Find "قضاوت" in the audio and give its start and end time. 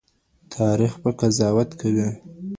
1.19-1.69